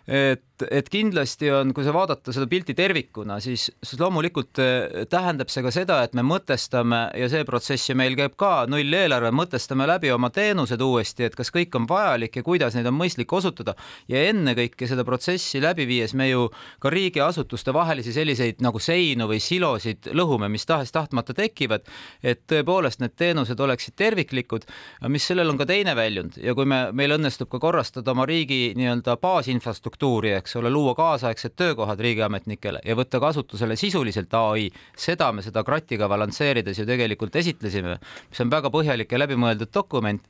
et, 0.08 0.52
et 0.72 0.89
kindlasti 0.91 1.50
on, 1.53 1.72
kui 1.75 1.86
sa 1.86 1.93
vaadata 1.96 2.34
seda 2.36 2.48
pilti 2.50 2.75
tervikuna, 2.77 3.39
siis, 3.43 3.65
siis 3.84 4.00
loomulikult 4.00 4.60
eh, 4.62 5.03
tähendab 5.12 5.51
see 5.51 5.63
ka 5.65 5.72
seda, 5.74 6.00
et 6.05 6.15
me 6.17 6.24
mõtestame 6.27 7.01
ja 7.20 7.29
see 7.32 7.46
protsess 7.48 7.89
ju 7.89 7.96
meil 8.00 8.15
käib 8.20 8.38
ka 8.39 8.65
nulleelarve, 8.72 9.32
mõtestame 9.36 9.88
läbi 9.89 10.12
oma 10.13 10.29
teenused 10.34 10.82
uuesti, 10.82 11.27
et 11.27 11.38
kas 11.38 11.51
kõik 11.53 11.75
on 11.79 11.88
vajalik 11.89 12.39
ja 12.39 12.46
kuidas 12.46 12.77
neid 12.77 12.89
on 12.89 12.98
mõistlik 12.98 13.32
osutada. 13.34 13.75
Ja 14.12 14.22
ennekõike 14.29 14.88
seda 14.89 15.05
protsessi 15.08 15.62
läbi 15.63 15.88
viies 15.89 16.15
me 16.17 16.29
ju 16.29 16.48
ka 16.84 16.91
riigiasutuste 16.93 17.74
vahelisi 17.75 18.15
selliseid 18.15 18.63
nagu 18.63 18.82
seinu 18.84 19.27
või 19.32 19.41
silosid 19.43 20.12
lõhume, 20.15 20.50
mis 20.53 20.67
tahes-tahtmata 20.70 21.36
tekivad, 21.38 21.88
et 22.24 22.43
tõepoolest 22.50 23.03
need 23.03 23.17
teenused 23.20 23.60
oleksid 23.60 23.98
terviklikud, 24.00 24.67
mis 25.13 25.27
sellel 25.27 25.51
on 25.53 25.60
ka 25.62 25.67
teine 25.70 25.96
väljund. 25.98 26.39
Ja 26.43 26.55
kui 26.58 26.67
me, 26.70 26.86
meil 26.96 27.17
õnnestub 27.17 27.51
ka 27.51 27.62
korrastada 27.63 28.13
oma 28.13 28.27
riigi 28.29 28.74
nii-öelda 28.77 29.17
baasinfrastruktuuri, 29.22 29.93
infrastruktuuri, 29.93 30.34
eks 30.38 30.52
eks 30.53 30.62
ole, 30.62 30.69
luua 30.69 30.93
kaasaegsed 30.93 31.55
töökohad 31.57 32.01
riigiametnikele 32.03 32.83
ja 32.86 32.95
võtta 32.98 33.19
kasutusele 33.22 33.77
sisuliselt 33.79 34.33
ai, 34.38 34.67
seda 34.93 35.31
me 35.33 35.41
seda 35.41 35.63
kratiga 35.65 36.10
balansseerides 36.12 36.77
ju 36.77 36.86
tegelikult 36.86 37.36
esitlesime, 37.41 37.98
mis 38.29 38.43
on 38.43 38.53
väga 38.53 38.69
põhjalik 38.74 39.12
ja 39.12 39.24
läbimõeldud 39.24 39.74
dokument. 39.74 40.22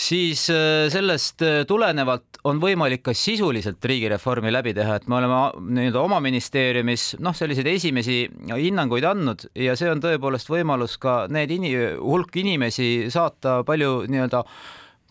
Siis 0.00 0.44
äh, 0.54 0.86
sellest 0.88 1.42
äh, 1.42 1.64
tulenevalt 1.66 2.38
on 2.46 2.60
võimalik 2.62 3.02
ka 3.08 3.12
sisuliselt 3.12 3.82
riigireformi 3.84 4.52
läbi 4.54 4.70
teha, 4.76 5.00
et 5.00 5.08
me 5.10 5.18
oleme 5.18 5.40
nii-öelda 5.80 5.98
oma 6.00 6.20
ministeeriumis 6.22 7.16
noh, 7.18 7.34
selliseid 7.34 7.66
esimesi 7.66 8.20
hinnanguid 8.52 9.04
andnud 9.10 9.48
ja 9.58 9.74
see 9.76 9.90
on 9.90 10.00
tõepoolest 10.00 10.52
võimalus 10.52 10.94
ka 11.02 11.24
need 11.28 11.50
ini-, 11.58 11.74
hulk 11.98 12.38
inimesi 12.38 13.10
saata 13.10 13.64
palju 13.66 14.04
nii-öelda 14.06 14.44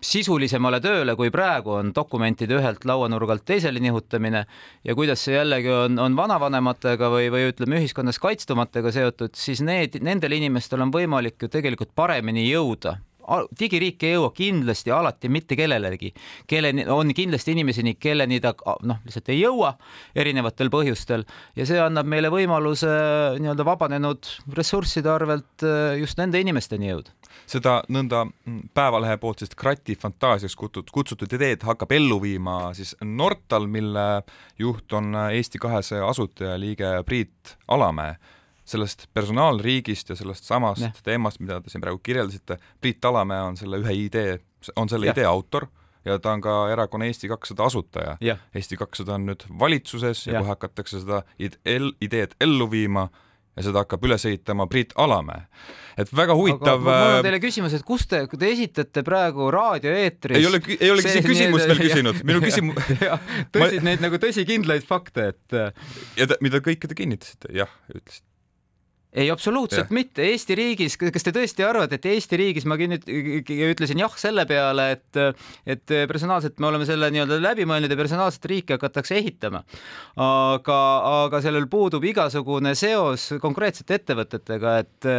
sisulisemale 0.01 0.79
tööle, 0.83 1.15
kui 1.19 1.31
praegu 1.31 1.73
on 1.79 1.91
dokumentide 1.95 2.55
ühelt 2.59 2.85
lauanurgalt 2.87 3.43
teisele 3.47 3.81
nihutamine 3.83 4.45
ja 4.85 4.95
kuidas 4.95 5.25
see 5.25 5.35
jällegi 5.35 5.71
on, 5.73 5.99
on 5.99 6.15
vanavanematega 6.17 7.11
või, 7.11 7.27
või 7.33 7.49
ütleme, 7.51 7.81
ühiskonnas 7.81 8.21
kaitstumatega 8.23 8.93
seotud, 8.95 9.35
siis 9.35 9.63
need, 9.65 9.99
nendel 10.05 10.37
inimestel 10.39 10.85
on 10.85 10.93
võimalik 10.95 11.41
ju 11.43 11.51
tegelikult 11.51 11.91
paremini 11.95 12.47
jõuda 12.47 12.97
digiriik 13.59 14.03
ei 14.03 14.15
jõua 14.15 14.31
kindlasti 14.35 14.91
alati 14.93 15.29
mitte 15.31 15.57
kellelegi, 15.59 16.11
kelleni 16.49 16.85
on 16.89 17.13
kindlasti 17.15 17.53
inimeseni, 17.55 17.95
kelleni 18.01 18.39
ta 18.43 18.53
noh, 18.87 19.01
lihtsalt 19.05 19.29
ei 19.33 19.41
jõua 19.41 19.73
erinevatel 20.15 20.71
põhjustel 20.73 21.25
ja 21.57 21.67
see 21.69 21.79
annab 21.81 22.09
meile 22.09 22.31
võimaluse 22.33 22.89
nii-öelda 23.39 23.65
vabanenud 23.67 24.31
ressursside 24.57 25.11
arvelt 25.11 25.65
äh, 25.65 25.97
just 26.01 26.19
nende 26.21 26.41
inimesteni 26.41 26.91
jõuda. 26.91 27.13
seda 27.49 27.79
nõnda 27.89 28.25
Päevalehe 28.73 29.17
poolt 29.21 29.43
siis 29.43 29.53
krati 29.55 29.95
fantaasiaks 29.99 30.55
kutsutud, 30.55 30.91
kutsutud 30.93 31.33
ideed 31.37 31.63
hakkab 31.65 31.91
ellu 31.91 32.19
viima 32.21 32.73
siis 32.77 32.95
Nortal, 33.03 33.67
mille 33.67 34.23
juht 34.59 34.93
on 34.93 35.15
Eesti 35.29 35.61
kahesaja 35.61 36.07
asutajaliige 36.09 36.99
Priit 37.05 37.57
Alamäe 37.67 38.15
sellest 38.69 39.07
personaalriigist 39.13 40.13
ja 40.13 40.17
sellest 40.19 40.45
samast 40.47 40.85
ja. 40.85 40.91
teemast, 41.03 41.41
mida 41.41 41.59
te 41.61 41.71
siin 41.73 41.81
praegu 41.83 42.01
kirjeldasite, 42.03 42.59
Priit 42.81 43.01
Talamäe 43.01 43.41
on 43.47 43.57
selle 43.57 43.81
ühe 43.81 43.95
idee, 44.05 44.39
on 44.75 44.91
selle 44.91 45.09
ja. 45.09 45.15
idee 45.17 45.25
autor 45.29 45.67
ja 46.05 46.19
ta 46.19 46.33
on 46.35 46.43
ka 46.43 46.59
erakonna 46.71 47.09
Eesti 47.09 47.27
kakssada 47.27 47.65
asutaja. 47.69 48.17
Eesti 48.55 48.77
kakssada 48.79 49.17
on 49.17 49.27
nüüd 49.29 49.45
valitsuses 49.59 50.27
ja, 50.27 50.37
ja 50.37 50.43
kohe 50.43 50.53
hakatakse 50.53 51.01
seda 51.03 51.23
ideed 51.39 52.37
ellu 52.41 52.69
viima 52.71 53.09
ja 53.57 53.65
seda 53.65 53.83
hakkab 53.83 54.05
üles 54.07 54.23
ehitama 54.29 54.67
Priit 54.71 54.93
Alamäe. 54.95 55.43
et 55.99 56.11
väga 56.15 56.35
huvitav. 56.37 56.79
mul 56.79 56.93
on 56.93 57.17
äh, 57.17 57.23
teile 57.25 57.41
küsimus, 57.43 57.73
et 57.75 57.83
kust 57.83 58.07
te, 58.11 58.21
te 58.31 58.51
esitate 58.53 59.03
praegu 59.03 59.49
raadioeetris. 59.51 60.37
ei 60.37 60.47
ole, 60.47 60.61
ei 60.77 60.91
ole 60.93 61.03
see, 61.03 61.23
küsimust 61.25 61.67
veel 61.67 61.81
küsinud, 61.81 62.23
minu 62.23 62.39
küsimus. 62.45 62.79
tõsid 63.55 63.81
ma... 63.81 63.89
neid 63.89 64.05
nagu 64.05 64.21
tõsikindlaid 64.23 64.87
fakte, 64.87 65.33
et. 65.33 65.59
ja 66.15 66.29
ta, 66.29 66.39
mida 66.45 66.63
kõike 66.63 66.87
te 66.87 66.95
kinnitasite, 66.95 67.51
jah, 67.57 67.73
ütlesite 67.91 68.27
ei, 69.13 69.29
absoluutselt 69.31 69.89
ja. 69.89 69.93
mitte. 69.93 70.21
Eesti 70.29 70.55
riigis, 70.57 70.95
kas 70.99 71.25
te 71.25 71.31
tõesti 71.33 71.65
arvate, 71.65 71.97
et 71.97 72.05
Eesti 72.11 72.37
riigis 72.37 72.65
ma 72.69 72.75
nüüd 72.77 73.07
ütlesin 73.09 74.01
jah 74.03 74.13
selle 74.21 74.45
peale, 74.49 74.85
et, 74.93 75.19
et 75.65 75.93
personaalselt 76.11 76.59
me 76.61 76.69
oleme 76.69 76.85
selle 76.85 77.09
nii-öelda 77.13 77.39
läbi 77.41 77.65
mõelnud 77.69 77.89
ja 77.89 77.97
personaalset 77.97 78.45
riiki 78.51 78.75
hakatakse 78.77 79.17
ehitama. 79.17 79.63
aga, 80.19 80.77
aga 81.25 81.41
sellel 81.41 81.65
puudub 81.71 82.05
igasugune 82.05 82.75
seos 82.77 83.31
konkreetsete 83.41 83.97
ettevõtetega, 83.97 84.75
et, 84.83 85.09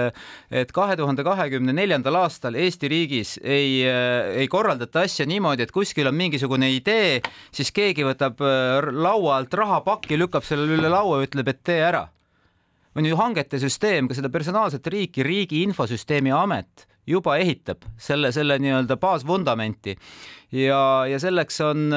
et 0.63 0.73
kahe 0.77 0.97
tuhande 1.01 1.27
kahekümne 1.27 1.75
neljandal 1.75 2.21
aastal 2.23 2.55
Eesti 2.55 2.93
riigis 2.93 3.35
ei, 3.43 3.83
ei 3.83 4.47
korraldata 4.49 5.03
asja 5.09 5.27
niimoodi, 5.27 5.67
et 5.67 5.75
kuskil 5.75 6.07
on 6.07 6.15
mingisugune 6.15 6.71
idee, 6.77 7.19
siis 7.51 7.75
keegi 7.75 8.07
võtab 8.07 8.39
laua 8.95 9.41
alt 9.41 9.55
rahapakki, 9.55 10.19
lükkab 10.21 10.47
selle 10.47 10.79
üle 10.79 10.95
laua, 10.95 11.25
ütleb, 11.27 11.51
et 11.51 11.63
tee 11.67 11.83
ära 11.91 12.07
on 13.01 13.09
ju 13.09 13.17
hangete 13.17 13.59
süsteem, 13.61 14.09
ka 14.09 14.17
seda 14.17 14.31
personaalset 14.33 14.87
riiki, 14.93 15.25
Riigi 15.25 15.65
Infosüsteemi 15.65 16.33
Amet 16.37 16.87
juba 17.09 17.39
ehitab 17.41 17.87
selle, 17.99 18.31
selle 18.33 18.59
nii-öelda 18.61 18.99
baasvundamenti 19.01 19.97
ja, 20.53 21.07
ja 21.07 21.19
selleks 21.21 21.61
on, 21.65 21.91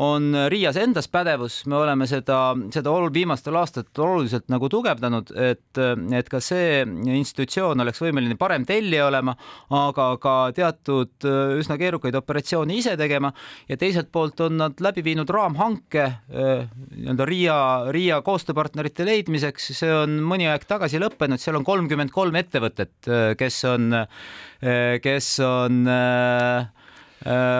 on 0.00 0.34
Riias 0.48 0.76
endas 0.80 1.08
pädevus, 1.12 1.62
me 1.70 1.76
oleme 1.76 2.06
seda, 2.10 2.54
seda 2.72 2.94
viimastel 3.12 3.56
aastatel 3.60 4.04
oluliselt 4.06 4.48
nagu 4.52 4.68
tugevdanud, 4.72 5.32
et, 5.36 5.80
et 6.16 6.30
ka 6.32 6.40
see 6.42 6.82
institutsioon 7.12 7.84
oleks 7.84 8.02
võimeline 8.02 8.38
parem 8.40 8.64
tellija 8.68 9.06
olema, 9.10 9.36
aga 9.76 10.08
ka 10.22 10.36
teatud 10.56 11.28
üsna 11.58 11.78
keerukaid 11.80 12.16
operatsioone 12.18 12.76
ise 12.80 12.96
tegema. 13.00 13.32
Ja 13.68 13.78
teiselt 13.80 14.12
poolt 14.12 14.40
on 14.44 14.58
nad 14.60 14.80
läbi 14.82 15.04
viinud 15.04 15.30
raamhanke 15.30 16.08
nii-öelda 16.32 17.28
Riia, 17.28 17.58
Riia 17.94 18.20
koostööpartnerite 18.24 19.06
leidmiseks, 19.06 19.72
see 19.76 19.92
on 19.94 20.20
mõni 20.26 20.48
aeg 20.50 20.64
tagasi 20.68 21.00
lõppenud, 21.02 21.40
seal 21.42 21.60
on 21.60 21.66
kolmkümmend 21.66 22.12
kolm 22.14 22.36
ettevõtet, 22.40 22.94
kes 23.38 23.64
on, 23.68 23.90
kes 25.02 25.34
on 25.44 25.82
Äh, 25.92 26.81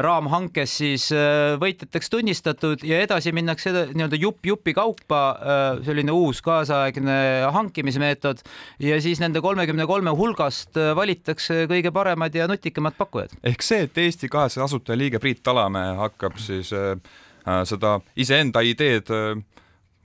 raamhankes 0.02 0.76
siis 0.80 1.06
äh, 1.14 1.54
võitjateks 1.60 2.10
tunnistatud 2.10 2.84
ja 2.86 3.02
edasi 3.04 3.32
minnakse 3.34 3.72
nii-öelda 3.92 4.18
jupp 4.20 4.46
jupi 4.46 4.74
kaupa, 4.74 5.20
äh, 5.32 5.82
selline 5.86 6.14
uus 6.14 6.42
kaasaegne 6.42 7.18
hankimismeetod 7.54 8.42
ja 8.82 9.00
siis 9.02 9.20
nende 9.22 9.42
kolmekümne 9.44 9.86
kolme 9.86 10.14
hulgast 10.18 10.78
valitakse 10.96 11.66
kõige 11.70 11.92
paremad 11.94 12.34
ja 12.34 12.48
nutikamad 12.50 12.96
pakkujad. 12.98 13.36
ehk 13.42 13.62
see, 13.62 13.86
et 13.86 13.98
Eesti 13.98 14.30
kahesaja 14.32 14.64
asutajaliige 14.64 15.22
Priit 15.22 15.42
Talamäe 15.42 15.94
hakkab 16.00 16.40
siis 16.42 16.72
äh, 16.72 16.96
seda 17.68 18.00
iseenda 18.16 18.62
ideed 18.62 19.08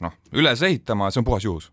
noh, 0.01 0.13
üles 0.33 0.61
ehitama, 0.65 1.11
see 1.11 1.21
on 1.21 1.27
puhas 1.29 1.45
juhus 1.45 1.71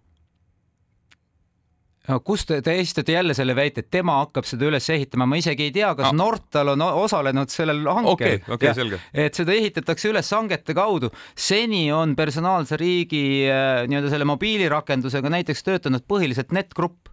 no 2.08 2.20
kust 2.24 2.48
te, 2.50 2.58
te 2.64 2.74
esitate 2.80 3.14
jälle 3.14 3.34
selle 3.36 3.54
väite, 3.56 3.84
et 3.84 3.90
tema 3.92 4.18
hakkab 4.20 4.46
seda 4.48 4.68
üles 4.68 4.86
ehitama, 4.92 5.26
ma 5.28 5.38
isegi 5.40 5.68
ei 5.68 5.72
tea, 5.74 5.92
kas 5.96 6.10
ah. 6.10 6.16
Nortal 6.16 6.74
on 6.74 6.84
osalenud 6.86 7.52
sellel 7.52 7.80
hankel. 7.88 8.12
okei, 8.12 8.40
okei, 8.56 8.74
selge. 8.76 9.00
et 9.24 9.36
seda 9.38 9.54
ehitatakse 9.56 10.10
üles 10.12 10.32
hangete 10.36 10.76
kaudu. 10.76 11.10
seni 11.34 11.86
on 11.96 12.14
personaalse 12.18 12.78
riigi 12.80 13.24
äh, 13.48 13.84
nii-öelda 13.88 14.12
selle 14.12 14.28
mobiilirakendusega 14.28 15.32
näiteks 15.38 15.64
töötanud 15.64 16.04
põhiliselt 16.08 16.52
NetGrupp. 16.52 17.08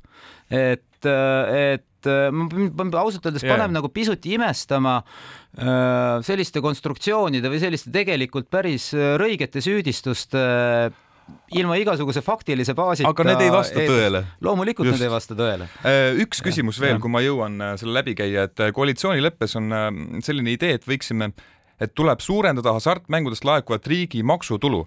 et, 0.52 1.06
äh, 1.08 1.78
et 1.78 2.10
äh, 2.12 2.98
ausalt 3.00 3.30
öeldes 3.30 3.46
yeah. 3.46 3.56
paneb 3.56 3.78
nagu 3.78 3.92
pisut 3.94 4.26
imestama 4.28 5.02
selliste 6.24 6.62
konstruktsioonide 6.64 7.50
või 7.52 7.60
selliste 7.60 7.92
tegelikult 7.92 8.48
päris 8.48 8.86
rõigete 9.20 9.60
süüdistuste 9.60 10.40
ilma 11.56 11.78
igasuguse 11.80 12.22
faktilise 12.24 12.74
baasita. 12.78 13.10
aga 13.10 13.26
need 13.28 13.44
ei 13.46 13.52
vasta 13.54 13.86
tõele. 13.88 14.24
loomulikult 14.44 14.88
Just. 14.88 15.00
need 15.00 15.08
ei 15.08 15.14
vasta 15.14 15.38
tõele. 15.38 15.68
Äh, 15.88 16.20
üks 16.24 16.44
küsimus 16.46 16.80
ja, 16.80 16.88
veel, 16.88 17.00
kui 17.04 17.12
ma 17.12 17.24
jõuan 17.24 17.58
äh, 17.62 17.74
selle 17.82 17.96
läbi 18.00 18.16
käia, 18.18 18.48
et 18.50 18.64
äh, 18.64 18.74
koalitsioonileppes 18.76 19.56
on 19.60 19.72
selline 20.24 20.56
idee, 20.56 20.76
et 20.80 20.88
võiksime, 20.88 21.32
et 21.82 21.96
tuleb 21.98 22.24
suurendada 22.24 22.76
hasartmängudest 22.78 23.48
laekuvat 23.48 23.88
riigi 23.88 24.24
maksutulu. 24.24 24.86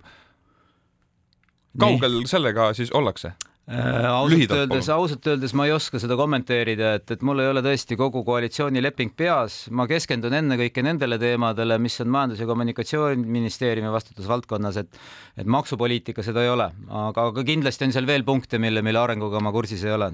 kaugel 1.80 2.20
Nii. 2.20 2.30
sellega 2.30 2.72
siis 2.74 2.92
ollakse? 2.92 3.34
Äh, 3.64 4.04
ausalt 4.04 4.50
öeldes, 4.52 4.88
ausalt 4.92 5.26
öeldes 5.26 5.54
ma 5.56 5.64
ei 5.64 5.72
oska 5.72 5.96
seda 5.96 6.18
kommenteerida, 6.20 6.90
et, 6.98 7.06
et 7.14 7.22
mul 7.24 7.40
ei 7.40 7.46
ole 7.48 7.62
tõesti 7.64 7.96
kogu 7.96 8.20
koalitsioonileping 8.26 9.14
peas, 9.16 9.62
ma 9.72 9.86
keskendun 9.88 10.36
ennekõike 10.36 10.82
nendele 10.84 11.16
teemadele, 11.22 11.78
mis 11.80 11.96
on 12.04 12.10
Majandus- 12.12 12.42
ja 12.42 12.48
Kommunikatsiooniministeeriumi 12.50 13.92
vastutusvaldkonnas, 13.94 14.80
et 14.82 15.00
et 15.40 15.48
maksupoliitika 15.48 16.22
seda 16.22 16.44
ei 16.44 16.50
ole, 16.52 16.66
aga, 16.92 17.24
aga 17.30 17.46
kindlasti 17.48 17.88
on 17.88 17.96
seal 17.96 18.06
veel 18.06 18.26
punkte, 18.28 18.60
mille, 18.60 18.84
mille 18.84 19.00
arenguga 19.00 19.40
ma 19.40 19.54
kursis 19.54 19.86
ei 19.88 19.96
ole. 19.96 20.10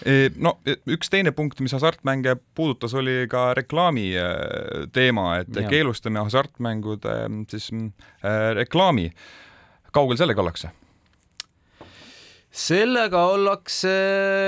E, 0.00 0.16
no 0.40 0.56
e, 0.64 0.78
üks 0.96 1.12
teine 1.12 1.34
punkt, 1.36 1.60
mis 1.60 1.76
hasartmänge 1.76 2.38
puudutas, 2.56 2.96
oli 2.96 3.26
ka 3.28 3.50
reklaami 3.60 4.06
e, 4.16 4.24
teema, 4.96 5.28
et 5.44 5.52
ja. 5.52 5.68
keelustame 5.68 6.24
hasartmängude 6.24 7.20
siis 7.52 7.68
äh, 7.76 8.56
reklaami. 8.56 9.10
kaugel 9.92 10.16
sellega 10.16 10.40
ollakse? 10.40 10.72
Sellega 12.56 13.26
ollakse 13.34 13.92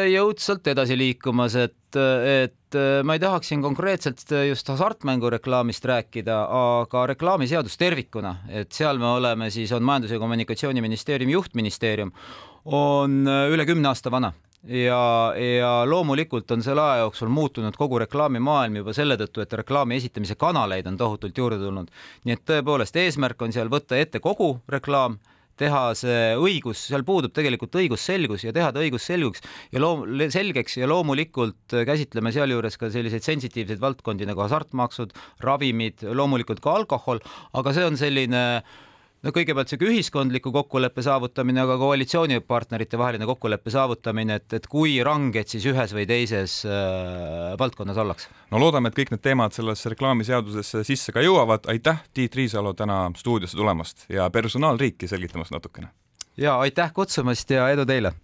jõudsalt 0.08 0.70
edasi 0.72 0.96
liikumas, 0.96 1.58
et, 1.60 1.98
et 1.98 2.78
ma 3.04 3.16
ei 3.16 3.22
tahaks 3.22 3.52
siin 3.52 3.62
konkreetselt 3.64 4.24
just 4.48 4.68
hasartmängureklaamist 4.72 5.84
rääkida, 5.88 6.40
aga 6.80 7.04
reklaamiseadus 7.12 7.76
tervikuna, 7.80 8.38
et 8.48 8.72
seal 8.72 9.00
me 9.00 9.12
oleme, 9.12 9.50
siis 9.52 9.72
on 9.76 9.84
Majandus- 9.84 10.16
ja 10.16 10.20
Kommunikatsiooniministeeriumi 10.22 11.36
juhtministeerium, 11.36 12.12
on 12.64 13.24
üle 13.28 13.68
kümne 13.68 13.92
aasta 13.92 14.12
vana 14.12 14.32
ja, 14.64 15.32
ja 15.60 15.70
loomulikult 15.86 16.50
on 16.50 16.62
selle 16.62 16.82
aja 16.82 17.04
jooksul 17.04 17.28
muutunud 17.28 17.76
kogu 17.76 17.98
reklaamimaailm 18.04 18.80
juba 18.82 18.92
selle 18.96 19.16
tõttu, 19.20 19.42
et 19.44 19.52
reklaami 19.62 20.00
esitamise 20.00 20.36
kanaleid 20.38 20.86
on 20.90 20.96
tohutult 20.96 21.38
juurde 21.38 21.60
tulnud. 21.62 21.90
nii 22.24 22.36
et 22.36 22.44
tõepoolest, 22.48 22.96
eesmärk 22.96 23.42
on 23.42 23.52
seal 23.52 23.70
võtta 23.72 23.96
ette 24.00 24.20
kogu 24.20 24.58
reklaam 24.68 25.18
teha 25.58 25.82
see 25.98 26.34
õigus, 26.38 26.86
seal 26.90 27.04
puudub 27.06 27.34
tegelikult 27.36 27.76
õigusselgus 27.80 28.46
ja 28.46 28.54
teha 28.56 28.72
ta 28.74 28.82
õigusselguks 28.84 29.44
ja 29.74 29.82
loom-, 29.82 30.06
selgeks 30.32 30.78
ja 30.80 30.88
loomulikult 30.90 31.78
käsitleme 31.88 32.32
sealjuures 32.34 32.78
ka 32.80 32.92
selliseid 32.94 33.26
sensitiivseid 33.26 33.82
valdkondi 33.82 34.28
nagu 34.28 34.44
hasartmaksud, 34.44 35.14
ravimid, 35.44 36.06
loomulikult 36.06 36.62
ka 36.64 36.78
alkohol, 36.82 37.22
aga 37.58 37.74
see 37.76 37.88
on 37.88 37.98
selline 38.00 38.44
no 39.22 39.32
kõigepealt 39.34 39.70
sihuke 39.70 39.88
ühiskondliku 39.90 40.52
kokkuleppe 40.54 41.02
saavutamine, 41.04 41.62
aga 41.64 41.78
koalitsioonipartnerite 41.80 43.00
vaheline 43.00 43.28
kokkuleppe 43.28 43.72
saavutamine, 43.74 44.38
et, 44.40 44.58
et 44.60 44.68
kui 44.70 44.96
ranged 45.04 45.50
siis 45.50 45.66
ühes 45.70 45.94
või 45.96 46.06
teises 46.10 46.60
äh, 46.68 47.54
valdkonnas 47.60 47.98
ollakse. 48.04 48.30
no 48.52 48.62
loodame, 48.62 48.92
et 48.92 48.98
kõik 48.98 49.14
need 49.14 49.24
teemad 49.24 49.56
sellesse 49.56 49.94
reklaamiseadusesse 49.94 50.84
sisse 50.86 51.14
ka 51.14 51.24
jõuavad. 51.24 51.66
aitäh, 51.72 52.04
Tiit 52.14 52.36
Riisalo, 52.38 52.74
täna 52.78 53.06
stuudiosse 53.16 53.58
tulemast 53.58 54.06
ja 54.12 54.30
personaalriiki 54.30 55.08
selgitamast 55.08 55.54
natukene. 55.54 55.90
ja 56.36 56.58
aitäh 56.58 56.92
kutsumast 56.94 57.50
ja 57.50 57.70
edu 57.74 57.86
teile 57.86 58.14